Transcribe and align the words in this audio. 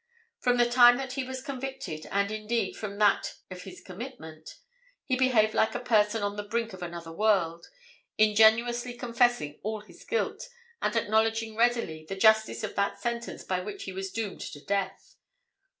From 0.39 0.57
the 0.57 0.67
time 0.67 0.97
that 0.97 1.11
he 1.13 1.23
was 1.23 1.43
convicted, 1.43 2.07
and, 2.11 2.31
indeed, 2.31 2.75
from 2.75 2.97
that 2.97 3.35
of 3.51 3.61
his 3.61 3.81
commitment, 3.81 4.55
he 5.05 5.15
behaved 5.15 5.53
like 5.53 5.75
a 5.75 5.79
person 5.79 6.23
on 6.23 6.37
the 6.37 6.43
brink 6.43 6.73
of 6.73 6.81
another 6.81 7.11
world, 7.11 7.67
ingenuously 8.17 8.95
confessing 8.95 9.59
all 9.61 9.81
his 9.81 10.03
guilt, 10.03 10.49
and 10.81 10.95
acknowledging 10.95 11.55
readily 11.55 12.03
the 12.09 12.15
justice 12.15 12.63
of 12.63 12.73
that 12.73 12.99
sentence 12.99 13.43
by 13.43 13.59
which 13.59 13.83
he 13.83 13.91
was 13.91 14.11
doomed 14.11 14.41
to 14.41 14.65
death. 14.65 15.17